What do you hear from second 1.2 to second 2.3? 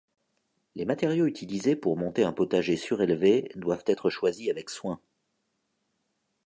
utilisés pour monter